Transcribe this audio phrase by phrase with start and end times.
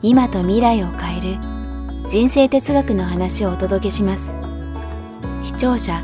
[0.00, 1.38] 今と未来を変える
[2.08, 4.32] 人生哲学の話をお届けします。
[5.44, 6.00] 視聴者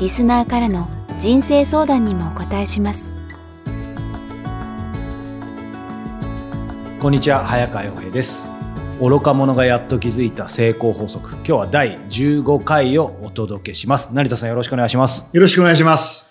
[0.00, 0.88] リスナーからの
[1.18, 3.14] 人生相談にもお答えします。
[6.98, 8.50] こんにちは早川洋平です。
[9.00, 11.30] 愚か者がやっと気づいた成功法則。
[11.36, 14.12] 今日は第15回をお届けします。
[14.12, 15.30] 成田さんよろしくお願いします。
[15.32, 16.29] よろしくお願いします。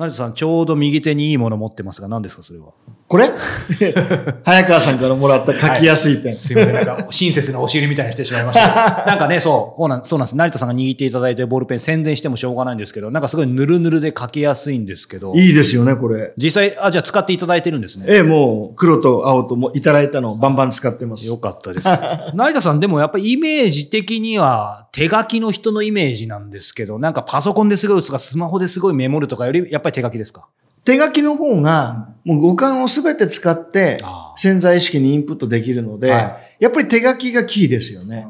[0.00, 2.68] 成田さんちょうど右手にいいもの持ってますが何ですかそれは？
[3.06, 3.24] これ？
[4.44, 6.34] 早川さんからもらった書きやすいペン。
[6.34, 6.74] すいません。
[6.74, 9.04] なんか親切な押し売りみたいにしてしまいました。
[9.06, 9.76] なんかねそう。
[9.76, 10.36] こうなんそうなんです。
[10.36, 15.34] 成田さんが握っていただいてるボールペン宣伝してもしょうがないんですけどなんかすごいヌルヌルで書きやすいんですけど。
[15.34, 16.32] いいですよね、これ。
[16.36, 18.06] 実際あじゃあ使っていただいてるんですね。
[18.08, 21.26] ええ、もう黒と青ともいただいたのをバンバン使ってます。
[21.26, 21.88] よかったです。
[22.34, 30.46] 成田さん、でもやっぱりイメージ的には手書きの人のイメージなんですけど、なんかパソコンですごいとかスマホですごいメモるとかよりやっぱり手書きですか？
[30.84, 33.98] 手書きの方が、もう五感をすべて使って
[34.36, 38.26] 潜在意識にインプットできるので、はやっぱり手書きがキーですよね。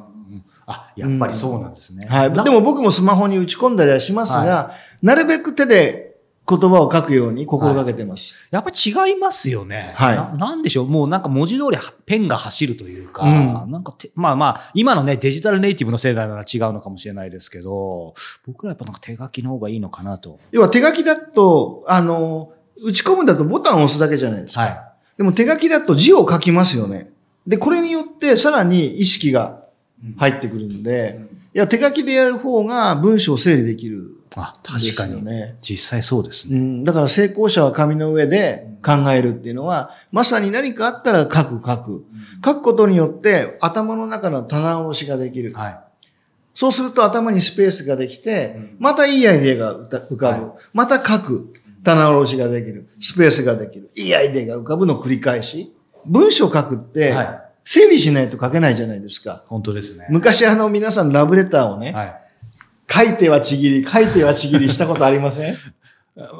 [0.66, 2.06] あ、やっぱりそうなんですね。
[2.08, 2.33] はい。
[2.33, 4.72] なでも僕もスマホに打ち込んだりはしますが、
[5.03, 6.09] なるべく手で
[6.51, 8.48] 言葉を書くように心がけてます。
[8.51, 9.93] やっぱり違いますよね。
[9.95, 10.34] はいな。
[10.37, 10.87] なんでしょう？
[10.87, 18.15] もうなんか文字通りペンが走るというか、うんなんかてまあまあ、今のね、デジタルネイティブの世代なら違うのかもしれないですけど、
[18.47, 20.41] 僕らやっぱなんか手書きの方がいいのかなと。
[20.51, 24.62] 要は手書きだと、あの、打ち込むだとボタンを押すだけじゃないですか。
[24.62, 27.11] はでも手書きだと字を書きますよね。
[27.47, 29.65] で、これによってさらに意識が
[30.19, 31.21] 入ってくるんで、
[31.55, 34.19] いや、手書きでやる方が文章を整理できるんい。
[34.36, 35.12] あ、確かに。
[35.12, 35.56] よね。
[35.61, 36.59] 実際そうですね。
[36.59, 42.04] うん、だから成功者は紙の上で考えるっていうのは、まさに何かあったら書く書く。
[42.44, 45.53] 書くことによって頭の中の棚卸しができる。
[45.54, 45.81] はい。
[46.54, 50.47] そうすると頭にスペースができて、またいいアイデアが浮かぶ。
[50.47, 51.54] はまた書く。
[51.83, 52.88] 棚卸しができる。
[53.00, 53.91] スペースができる。
[53.97, 55.72] いいアイデアが浮かぶの繰り返し。
[56.04, 59.44] 文章書くってはい、整理しないと書けないじゃないですか。
[59.47, 60.06] 本当ですね。
[60.10, 62.21] 昔あの皆さんラブレターをね、はい。
[62.93, 65.55] 書いてはちぎり、書いてはちぎりしたことありません？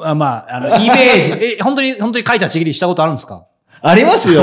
[0.05, 3.45] あまあ、あの、イメージ、え、本当に、本当に書いたちぎりしたことあるんですか？
[3.83, 4.43] ありますよ。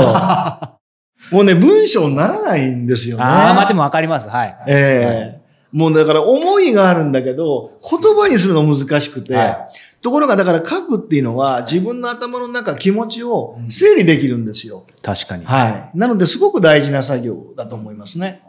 [1.30, 3.22] もうね、文章にならないんですよね。
[3.22, 4.28] ああ、まあでもわかります。
[4.28, 4.56] はい。
[4.66, 5.38] ええ
[5.70, 9.68] もうだから思いがあるんだけど、言葉にするの難しくて、は
[10.00, 14.86] ところがだから書くっていうのは自分の頭の中気持ちを整理できるんですよ。
[15.02, 15.44] 確かに。
[15.44, 15.98] はい。
[15.98, 18.40] なのですごく大事な作業だと思いますね。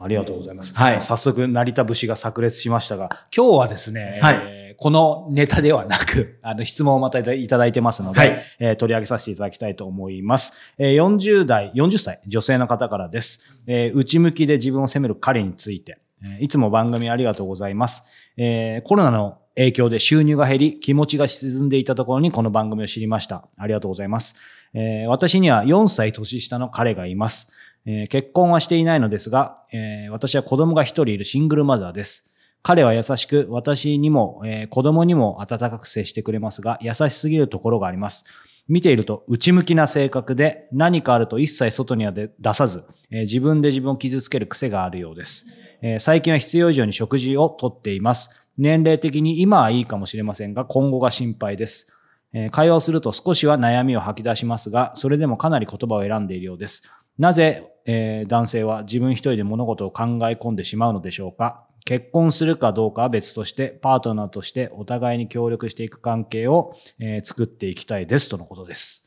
[0.00, 0.74] ありがとうございます。
[0.74, 10.52] はい早速、成田節が炸裂しましたが、今日はですね、はいえーこのネタではなく、あの、質問をまたいただいてますので、はいえー取り上げさせていただきたいと思います。
[10.78, 13.40] えー40代、40歳、女性の方からです。
[13.66, 18.04] えー内向きで自分を責める彼について、えーいつも番組ありがとうございます。
[18.36, 23.48] えーコロナの影響で収入が減り、気持ちが沈んでいたところにこの番組を知りました。
[23.56, 24.36] ありがとうございます。
[24.72, 27.50] えー私には4歳年下の彼がいます。
[27.84, 32.30] えー結婚はしていないのですが、えー私は子供が一人いるシングルマザーです。
[32.62, 38.24] 彼は優しく、私にも、えー子供にも温かく接してくれますが、優しすぎるところがあります。
[38.68, 45.46] 見ていると内向きな性格で何かあると一切外には出出さず、えー自分で自分を傷つける癖があるようです、
[45.82, 48.30] えー最近は必要以上に食事をとっています。
[48.58, 51.92] 年齢的に今はいいかもしれませんが、今後が心配です。
[52.34, 56.82] え会話をすると少しは悩みを吐き出しますが、それでもかなり言葉を選んでいるようです。
[57.18, 61.64] なぜ、えー男性は自分一人で物事を考え込んでしまうのでしょうか？
[61.84, 69.06] 結婚するかどうかは別として、パートナーとしてお互いに協力していく関係を、えー作っていきたいですとのことです。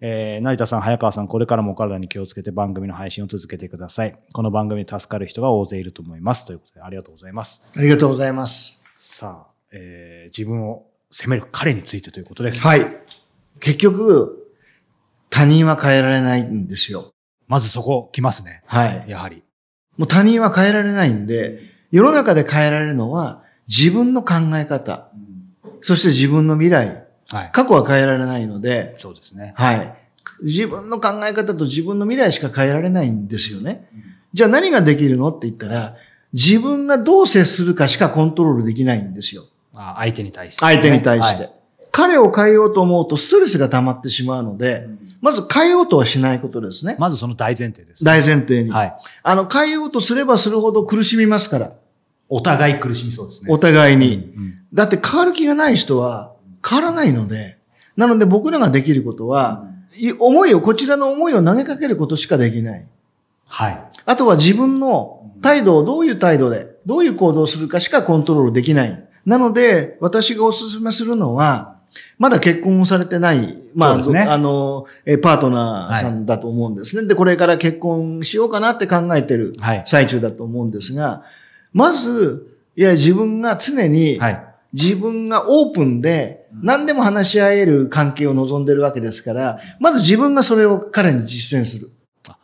[0.00, 4.16] えー成田さん、早川さん、これからもお体に気をつけて番組の配信を続けてください。
[4.32, 6.44] この番組に助かる人が大勢いると思います。
[6.44, 7.72] ということで、ありがとうございます。
[7.76, 8.81] ありがとうございます。
[9.12, 12.66] さあ、えー自分を責める彼についてということです。
[12.66, 12.86] はい。
[13.60, 14.50] 結局、
[15.28, 17.12] 他人は変えられないんですよ。
[17.46, 18.62] まずそこ来ますね。
[18.64, 19.10] はい。
[19.10, 19.42] やはり。
[19.98, 21.60] もう他人は変えられないんで、
[21.90, 25.10] 世の中で変えられるのは自分の考え方、
[25.82, 27.06] そして自分の未来。
[27.28, 27.50] はい。
[27.52, 29.52] 過去は変えられないので、そうですね。
[29.58, 29.94] はい。
[30.42, 33.90] 自分の考え方と自分の未来しか変えられないんですよね。
[34.32, 35.96] じゃあ何ができるのって言ったら、
[36.32, 39.44] 自分がどう接するかしかコントロールできないんですよ。
[39.74, 41.42] あ相手に対して、相手に対して。
[41.44, 41.52] はい
[41.94, 44.88] 彼を変えようと思うとストレスが溜まってしまうので、
[45.20, 46.96] まず変えようとはしないことですね。
[46.98, 48.02] まずその大前提です。
[48.02, 48.70] 大前提に。
[48.70, 48.96] はい。
[49.22, 51.76] あの、変えようとすればするほど苦しみますから。
[52.30, 53.52] お互い苦しみそうですね。
[53.52, 54.32] お互いに。
[54.34, 56.32] うんだって変わる気がない人は
[56.66, 57.58] 変わらないので。
[57.94, 59.66] なので僕らができることは、
[59.98, 62.88] い思いを、こちらの思いを投げかけることしかできない。
[63.52, 63.84] はい。
[64.06, 69.08] あとは自分の態度をどういう態度で、どういう行動をするかしかコントロールできない。
[69.26, 71.76] なので、私がお勧めするのは、
[72.18, 77.06] まだ結婚をされてない、まあ、ねあの、えパートナーさんだと思うんですね。
[77.06, 79.82] で、これから結婚しようかなって考えてるはい。
[79.86, 81.22] 最中だと思うんですが、
[81.74, 84.44] まず、いや、自分が常に、はい。
[84.72, 91.88] 自分がオープンで、何でも話し合える関係を望んでるわけですから、まず自分がそれを彼に実践する。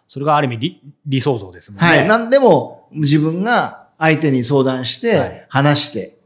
[0.08, 1.87] あそれがある意味理理想像ですもんね。
[1.87, 2.08] はい。
[2.08, 6.16] 何でも自分が相手に相談しはいて、話して、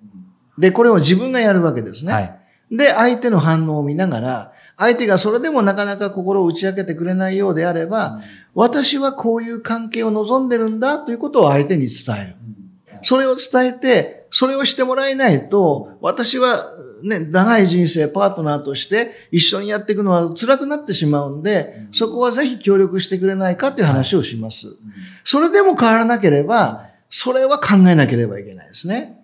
[0.58, 2.12] で、これを自分がやるわけですね。
[2.12, 2.38] はい。
[2.70, 8.20] で、相手の反応を見ながら、相手がそれでもなかなか心を打ち明けてくれないようであれば、
[8.54, 12.36] 私はこういう関係を望んでるんだということを相手に伝える。
[13.02, 16.64] それを伝えて、それをしてもらえないと、私は
[17.04, 24.78] ね、長い人生パートナーとして一緒にやっていくのは辛くなってしまうんで、そこはぜひ協力してくれないかという話をします。
[25.22, 29.18] それでも変わらなければ、それは考えなければいけないですね。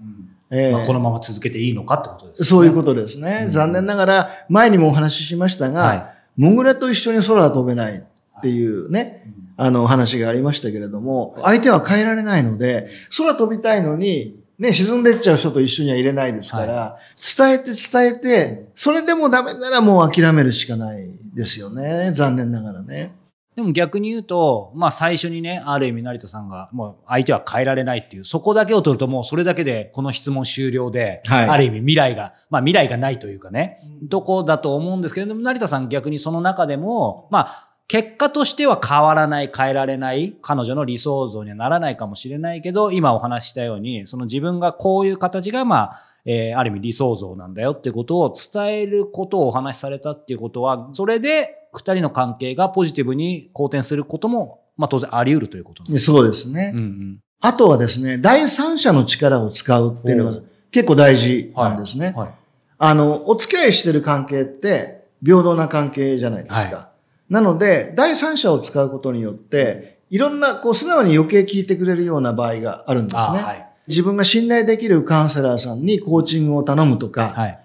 [0.50, 2.46] ええまあ、このまま続けていいのかってことですね。
[2.46, 3.48] そういうことですね。
[3.50, 9.24] 残念ながら、前にもお話ししましたが、はモグラと一緒に空は飛べないっていうね、
[9.56, 16.98] あの話がありましたけれども、相手は変えられないので、空飛びたいのに、ね、沈んでっちゃう人と一緒には入れないですから、
[17.36, 22.12] 伝えて伝えて、それでもダメならもう諦めるしかないですよね。
[22.12, 23.12] 残念ながらね。
[23.58, 33.80] でも逆に言うと、まあ最初にね、ある意味成田さんが、もう相手は変えられないっていう、そこだけを取るともうそれだけでこの質問終了で、はいある意味未来が、まあ未来がないというかね、
[34.10, 56.04] とこだと思うんですけれども、成田さん逆にその中でも、まあ結果としては変わらない、変えられない、彼女の理想像にはならないかもしれないけど、今お話ししたように、その自分がこういう形が、まあ、えーある意味理想像なんだよってことを伝えることをお話しされたっていうことは、それで二人の関係がポジティブに好転することも、まあ当然あり得るということなんです。
[56.04, 56.72] そうですね。
[56.74, 57.18] うんうん。
[57.40, 60.40] あとはですね、第三者の力を使うっていうのが
[60.70, 62.12] 結構大事なんですね。
[62.14, 62.34] はい。
[62.76, 66.76] あの、お付き合いしてる関係って平等な関係じゃないですか。
[66.76, 66.88] は
[67.30, 73.40] なので、第三者を使うことによって、いろんな、こう、素直に余計聞いてくれるような場合があるんですね。
[73.40, 73.68] あはい。
[73.88, 77.58] 自分が信頼できるカウンセラーさんにコーチングを頼むとか、はい。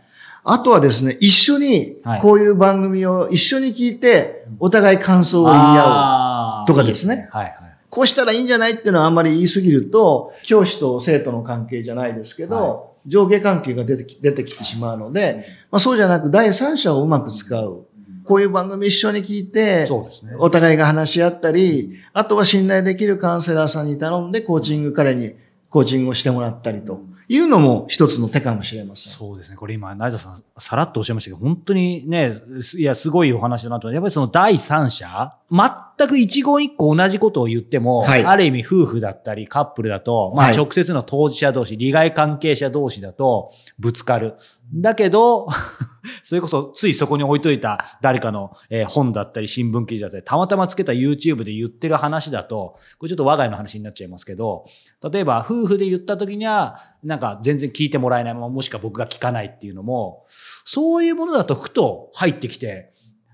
[0.46, 6.68] あとはですね、一緒にはいこういう番組を一緒に聞いて、お互い感想を言い合う。
[6.68, 7.56] とかですねいいはいはい。
[7.90, 17.86] こうしたらいいんじゃないっていうのはあんまり言い過ぎると、教師と生徒の関係じゃないですけど、上下関係が出てき出てきてしまうので、まあそうじゃなく第三者をうまく使う。
[18.26, 20.34] こういう番組一緒に聞いて、そうですね。
[20.38, 25.34] お互いが話し合ったり、あとは信頼できるカウンセラーさんに頼んでコーチング彼に
[25.70, 29.14] コーチングをしてもらったりというのも一つの手かもしれません。
[29.14, 29.56] そうですね。
[29.56, 33.92] これ今、成田さん、さらっとおっしゃいましたけど、本当にね、すいや、すごいお話だなと。
[33.92, 44.36] やっぱりその第三者、全く一言一個同じことを言っても、はいある意味夫婦だったりカップルだと、まあはい直接の当事者同士、利害関係者同士だとぶつかる。
[44.74, 45.48] だけど、
[46.24, 54.66] それこそついそこに置いといた誰かの、えー本だったり新聞記事だったり、たまたまつけた YouTube で言ってる話だと、これちょっと我が家の話になっちゃいますけど、
[55.12, 60.26] 例えば夫婦で言った時には、なんか全然聞いてもらえないまま、もしくは僕が聞かないっていうのも、
[60.66, 62.94] そういうものだとふと入ってきて、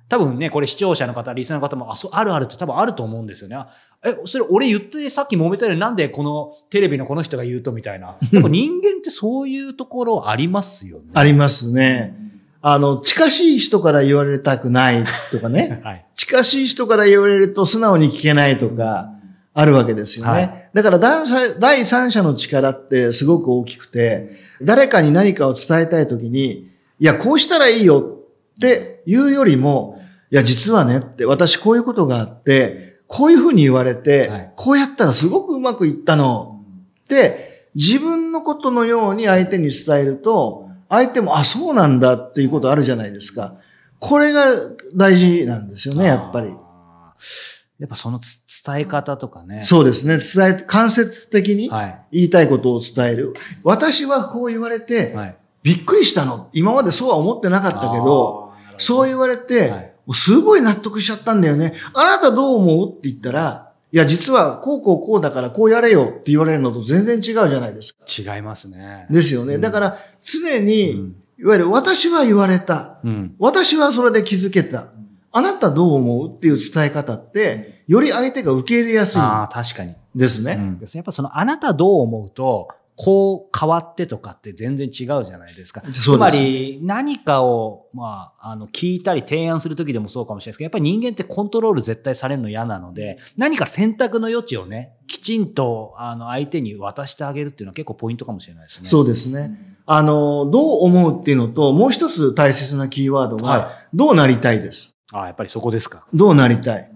[0.09, 3.55] 多分ね、これ視聴者の方、リスナーの方も、あ、そう、あるあるって多分あると思うんですよね。
[3.55, 3.69] あ
[4.03, 8.17] え、それ俺言ってさっき揉めたようになんでこのテレビのこの人が言うとみたいな。
[8.31, 11.11] やっぱ 人間ってそういうところありますよね。
[11.13, 12.15] ありますね。
[12.61, 15.79] あの、近しい人から言われたくないとかね。
[15.85, 16.05] はい。
[16.15, 19.11] 近しい人から言われると素直に聞けないとか、
[19.53, 20.31] あるわけですよね。
[20.31, 24.31] はいだから第三第三者の力ってすごく大きくて、
[24.61, 26.69] 誰かに何かを伝えたいときに、
[26.99, 27.99] いや、こうしたらいいよ
[28.55, 36.61] っていうよりも、いや、実はねって、私こういうことがあって、こういうふうに言われて、はいこうやったらすごくうまくいったの
[37.03, 43.55] って、自分のことのように相手に伝えると、相手も、あ、そうなんだっていうことあるじゃないですか。
[43.99, 44.41] これが
[44.95, 46.53] 大事なんですよね、やっぱり。
[47.79, 49.63] やっぱそのつ伝え方とかね。
[49.63, 50.17] そうですね。
[50.17, 52.01] 伝え、間接的にはい。
[52.11, 53.33] 言いたいことを伝える。
[53.63, 55.35] 私はこう言われて、はい。
[55.63, 56.49] びっくりしたの。
[56.53, 61.71] 今までそうは思ってなかったけど、あー、そう言われて、はいすごい納得しちゃったんだよね。
[61.93, 62.89] あなたどう思う？
[62.89, 68.33] って言ったら、いや、実はこうこうこうだからこうやれよって言われるのと全然違うじゃないですか。
[68.35, 69.05] 違いますね。
[69.11, 69.53] ですよね。
[69.53, 72.99] うんだから常にいわゆる私は言われた。
[73.03, 73.35] うん。
[73.37, 74.87] 私はそれで気づけた。
[75.31, 76.35] あなたどう思う？
[76.35, 79.95] っていう伝え方って、より相手が受け入れやすいああ、確かに。
[80.15, 80.55] ですね。
[80.57, 82.67] うんやっぱそのあなたどう思うと、
[83.01, 85.81] こう変わってとかって全然違うじゃないですか。
[85.81, 98.89] つまり何かを、まあ、あの、聞いたり提案するときでもそうかもしれないですけど、やっぱり人間ってコントロール絶対されるの嫌なので、何か選択の余地をね、きちんと、あの、相手に渡してあげるっていうのは結構ポイントかもしれないですね。
[98.89, 99.77] そうですね。
[99.85, 104.97] あの、どう思うっていうのと、もう一つ大切なキーワードはいが、どうなりたいです？
[105.11, 106.05] ああ、やっぱりそこですか。
[106.13, 106.91] どうなりたい？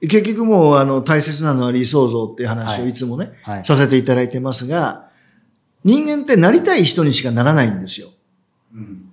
[0.00, 3.64] 結局もう、あの、大切なのは理想像っていう話をはいいつもね、はい。
[3.64, 5.08] させていただいてますが、
[5.84, 8.08] 人間ってなりたい人にしかならないんですよ。
[8.74, 9.04] うん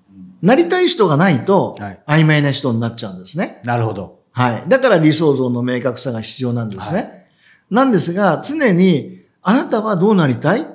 [0.42, 3.62] なりたい人がないとはい、曖昧な人になっちゃうんですね。
[3.64, 4.20] なるほど。
[4.32, 4.64] はい。
[4.68, 7.28] だから理想像の明確さが必要なんですね。
[7.72, 10.60] なんですが、常に、あなたはどうなりたい？
[10.62, 10.68] 例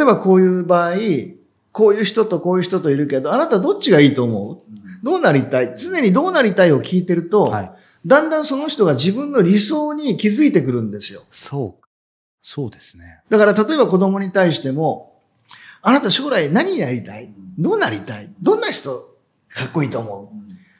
[0.00, 0.92] えばこういう場合、
[1.72, 4.65] こういう人とこういう人といるけど、あなたどっちがいいと思う？
[5.02, 5.74] どうなりたい？
[5.76, 7.72] 常にどうなりたいを聞いてると、はい。
[8.06, 11.22] だんだんその人が自分の理想に気づいてくるんですよ。
[11.30, 11.86] そう。
[12.42, 13.20] そうですね。
[13.28, 15.18] だから例えば子供に対しても、
[15.82, 17.32] あなた将来何になりたい？
[17.58, 18.30] どうなりたい？
[18.40, 18.90] どんな人
[19.48, 20.28] かっこいいと思う？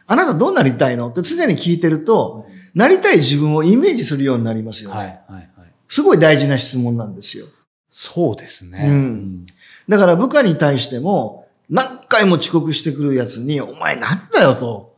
[0.06, 1.08] あなたどうなりたいの？
[1.08, 4.96] って常に聞いてると、なりたい自分をイメージするようになりますよね。
[4.96, 5.72] はい、はい、はい。
[5.88, 7.46] すごい大事な質問なんですよ。
[7.90, 8.86] そうですね。
[8.88, 9.46] うん
[9.88, 14.94] だから部下に対しても、何回も遅刻してくるやつに、お前なんだよと。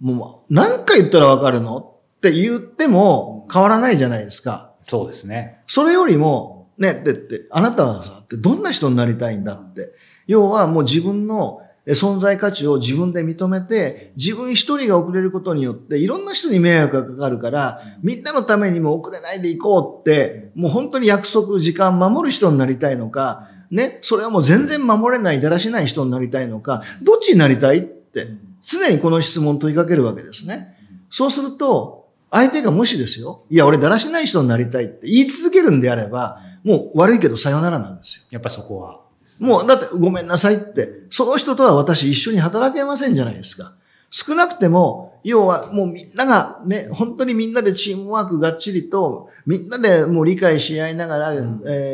[0.00, 4.72] もう何回言ったらわかるのって言っても変わらないじゃないですか。
[4.82, 5.60] そうですね。
[5.66, 9.92] それよりも、ね、ってって、あなたはさ、ってどんな人になりたいんだって。
[10.26, 28.28] 要はもう自分のえ存在価値を自分で認めて、自分一人が遅れることによって、いろんな人に迷惑がかかるから、みんなのためにも遅れないで行こうって、もう本当に約束、時間守る人になりたいのか、ね、それはもう全然守れない、だらしない人になりたいのか、どっちになりたいって、
[28.62, 30.76] 常にこの質問を問いかけるわけですね。
[31.10, 38.22] そうすると、相手がもしですよ、いや、俺だらしない人になりたいって言い続けるんであれば、もう悪いけどさよならなんですよ。
[38.30, 39.00] やっぱりそこは。
[39.38, 43.72] もう、だってごめんなさいって、その人とは私一緒に働けませんじゃないですか。
[44.10, 51.36] 少なくても、要はもうみんながね、本当にみんなでチームワークがっちりと、みんなでもう理解し合いながら、え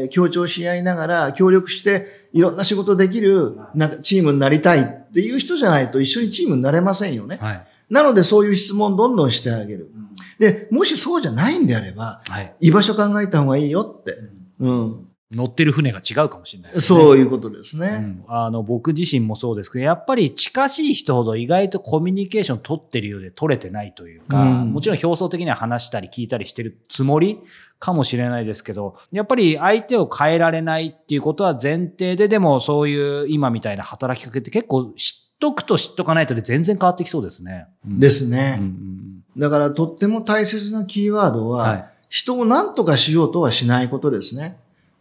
[0.07, 7.39] ー協調し合いながら、協力していろんな仕事できるなチームになりたいっていう人じゃないと一緒にチームになれませんよね。
[7.41, 7.67] はい。
[7.91, 9.91] なのでそういう質問どんどんしてあげる。
[10.39, 12.55] で、もしそうじゃないんであれば、はい。
[12.61, 14.17] 居場所考えた方がいいよって。
[14.61, 15.09] うん。
[15.33, 17.01] 乗ってる船が違うかもしれないですね。
[17.01, 17.89] そういうことですね。
[18.01, 27.41] うんあの僕自身もそうですけどやっぱり近しい人ほど意外とコミュニケーション取ってるようで取れてないというか、うんもちろん表層的には話したり聞いたりしてるつもり
[27.79, 37.67] かもしれないですけどやっぱり相手を変えられないっていうことは前提ででもそういう今みたいな働きかけって結構知っとくと知っとかないとで全然変わってきそうですね。
[37.87, 38.57] うんですね。
[38.59, 39.07] うんうん
[39.37, 44.59] だからとっても大切なキーワードは、はい人を何とかしようとはしないことですね。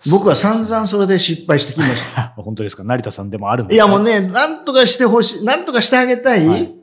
[0.10, 2.34] 僕は散々それで失敗してきました。
[2.38, 2.84] うん、本当ですか？
[2.84, 3.92] 成田さんでもあるんでいすか？
[3.92, 6.48] やもうね、何とかしてほしい、何とかしてあげたい。
[6.48, 6.76] はい。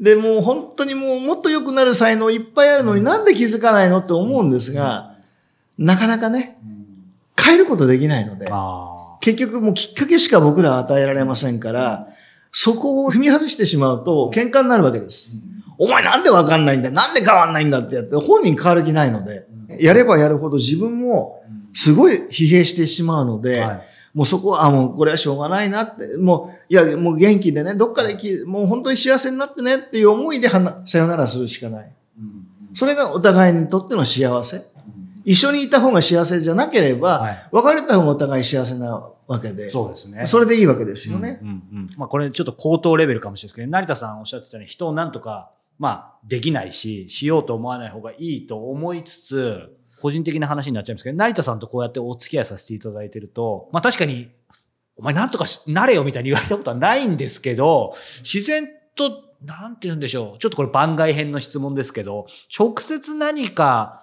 [0.00, 5.14] で、もう本当にもうもっと良くなる才能いっぱいあるのになんで気づかないのって思うんですが、
[5.76, 6.58] なかなかね、
[7.36, 12.08] 変えることできないので、あ結局もうきっかけしか僕らは与えられませんから、
[12.52, 15.32] そこを踏み外してしまうと喧嘩になるわけです。
[15.78, 16.90] お前なんでわかんないんだ？
[16.90, 19.46] なんで変わんないんだってやって、本人変わる気ないので、
[19.80, 21.42] やればやるほど自分も
[21.74, 23.80] すごい疲弊してしまうので、はい
[24.14, 31.92] もうそこは、あ、もうこれはしょうがないなって、もう、いや、もう元気でね、どっかでき、もう本当に幸せになってねっていう思いでさよならするしかない。
[32.74, 34.66] それがお互いにとっての幸せ。
[35.24, 40.26] 一緒にいた方が幸せじゃなければ、はい別れた方がお互い幸せなわけで、そうですね。
[40.26, 41.38] それでいいわけですよね。
[41.42, 54.30] うんうんうんまあ、これちょっと高等レベルかもしれないですけど、成田さんおっしゃってたように人をなんとか、まあ、できないし、しようと思わない方がいいと思いつつ、個人的な話になっちゃいますけど、成田さんとこうやってお付き合いさせていただいてると、まあ確かに、
[54.96, 60.38] お前なんとかしなれよみたいに言われたことはないんですけど、自然と、なんて言うんでしょう。
[60.38, 62.26] ちょっとこれ番外編の質問ですけど、
[62.56, 64.02] 直接何か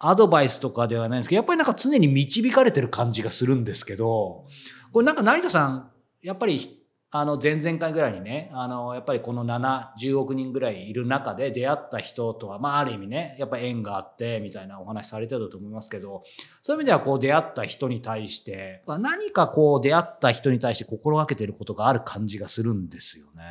[0.00, 4.46] アドバイスとかではないんですけど、やっぱりなんか常に導かれてる感じがするんですけど、
[4.92, 5.90] これなんか成田さん、
[6.22, 6.81] やっぱり、
[7.14, 16.22] あの、前々回ぐらいにね、あの、やっぱりこの7、10億人ぐらいいる中で出会った人とは、まあ、ある意味ね、やっぱ縁があって、みたいなお話されてたと思いますけど、
[16.62, 23.42] そういう意味では、こう、出会った人に対して、何かこう、出会った人に対して心がけてることがある感じがするんですよね。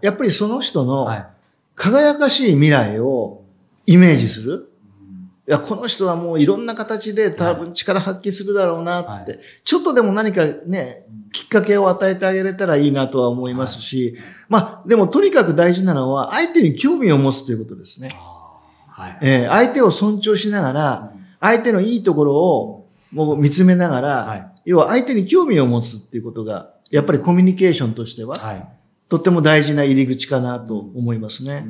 [0.00, 1.26] やっぱりその人のはい。
[1.74, 3.44] 輝かしい未来を
[3.86, 4.72] イメージする？
[5.48, 14.16] いや、この人はもういろんな形で多分力発揮するだろうなって、はちょっとでも何かね、きっかけを与えてあげれたらいいなとは思いますし、
[14.48, 18.10] まあ、でもとにかく大事なのは、相手に興味を持つということですね。
[18.88, 19.18] はい。
[19.22, 28.68] えー相手を尊重しながら、相手のいいところをもう見つめながら、はい要は相手に興味を持つっていうことが、やっぱりコミュニケーションとしては、はい。
[29.08, 31.66] とっても大事な入り口かなと思いますね。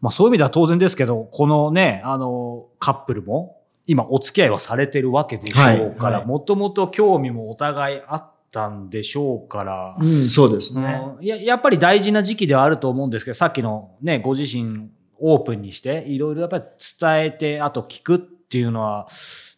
[0.00, 11.02] まあそういう意味では当然ですけど、このね、あの、カップルも、今お付き合いはされてるわけでしょうから、もともと興味もお互いあったんでしょうから、うん、そうですね。
[11.18, 16.64] うんややっぱり大事な時期ではあると思うんですけど、さっきのね、ご自身オープンにして、いろいろやっぱり
[17.00, 19.08] 伝えて、あと聞くっていうのは、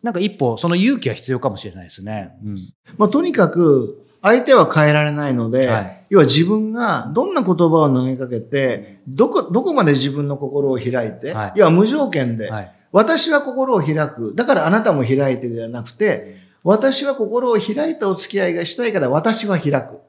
[0.02, 2.36] なんか一歩、その勇気は必要かもしれないですね。
[2.44, 2.56] うん。
[2.96, 12.70] まあ、とにかく、相手は変えられないので、はい要は自分がどんな言葉を投げかけて、どこ、どこまで自分の心を開いて、はい要は無条件で、はい。
[12.92, 14.32] 私は心を開く。
[14.36, 20.00] だからあなたも開いてではなくて、私は心を開いたお付き合いがしたいから私は開く。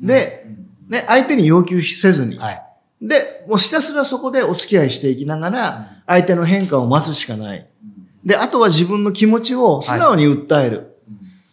[0.00, 0.46] で、
[0.88, 2.38] ね、相手に要求せずに。
[2.38, 2.62] はい。
[3.00, 3.14] で、
[3.46, 7.66] もうひたすらそこでお付き合いしていきながら、相手の変化を待つしかない。
[8.24, 10.96] で、あとは自分の気持ちを素直に訴える。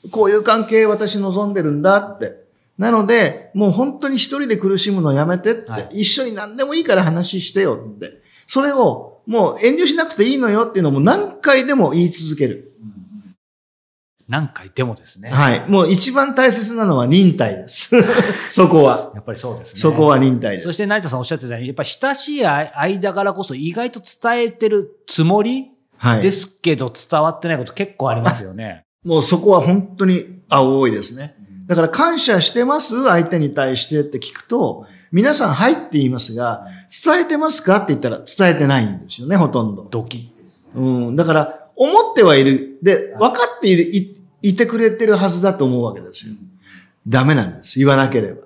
[0.10, 2.46] こういう関係私望んでるんだって。
[2.78, 8.22] なので、もう本当に一人で苦しむのやめてって、はい一緒に何でもいいから話してよって。
[8.48, 12.74] それをもう遠慮しなくていいのよっていうのも何回でも言い続ける。
[14.28, 15.30] 何回でもですね。
[15.30, 15.70] はい。
[15.70, 17.96] もう一番大切なのは忍耐です。
[18.50, 19.12] そこは。
[19.14, 19.80] やっぱりそうですね。
[19.80, 20.72] そこは忍耐ですそ。
[20.72, 26.22] して成田さんおっしゃってたように、やっぱり親しい間からこそ意外と伝えてるつもりはい。
[26.22, 28.84] ですけど伝わってないこと結構ありますよね。
[29.06, 31.36] もうそこは本当に、あ、多いですね。
[31.68, 36.66] だから感謝してます相手に対してって聞くと、皆さんはいって言いますが、
[37.04, 39.88] 伝えてますかって言ったら伝えてないんですよね、ほとんど。
[39.90, 40.32] ドキ
[40.76, 41.16] うん。
[41.16, 42.78] だから、思ってはいる。
[42.82, 46.34] で、分かっている、い、いてくれてるはずだと思うわけですよ。
[47.08, 47.80] ダメなんです。
[47.80, 48.44] 言わなければ。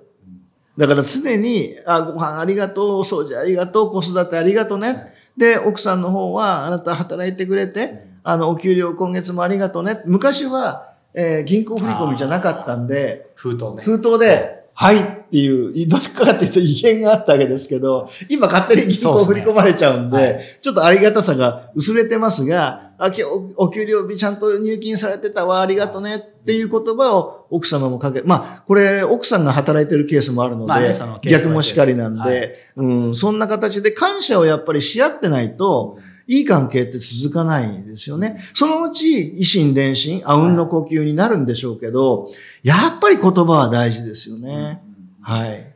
[0.76, 5.12] だから常に、あ、ご飯ありがとう、お掃除ありがとう、子育てありがとうね。
[5.36, 10.02] で、奥さんの方は、あなた働いてくれて、あの、お給料今月もありがとうね。
[10.06, 13.82] 昔は、えー銀行振り込みじゃなかったんで、封筒ね。
[13.82, 30.94] 封筒で、はいっていう、どっちかっていうと威厳があったわけですけど、今勝手に銀行振り込まれちゃうんで、ですねちょっとありがたさが薄れてますが、あ、今日おお給料日ちゃんと入金されてたわ、ありがとねっていう言葉を奥様もかけ、まあ、これ奥さんが働いてるケースもあるので、
[31.30, 38.40] 逆もしかりなんで、はいうん、そんな形で感謝をやっぱりし合ってないと、いい関係って続かないですよね。
[38.54, 42.30] そのうち、維心伝心、あうんの呼吸になるんでしょうけど、
[42.62, 44.80] やっぱり言葉は大事ですよね。
[45.22, 45.74] はい。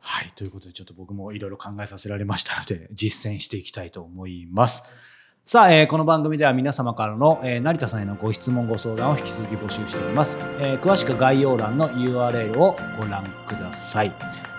[0.00, 0.32] はい。
[0.34, 4.82] ということで、ちょっと僕もいろいろ考えさせられましたので、実践していきたいと思います。
[5.44, 10.38] さあ、えーこの番組では皆様からの、えー成田さんへのご質問、ご相談を引き続き募集しております。
[10.60, 14.12] えー詳しく概要欄の URL をご覧ください。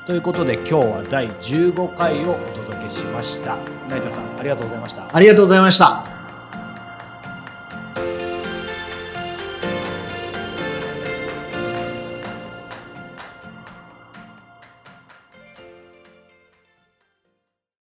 [0.06, 3.58] ということで、今日は第15回をお届けしました。
[3.90, 5.08] 成田さん、ありがとうございました。
[5.16, 6.23] ありがとうございました。